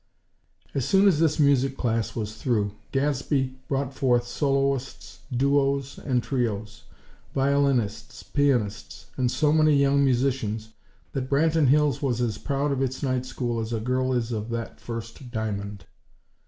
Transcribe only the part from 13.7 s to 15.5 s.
a girl is of "that first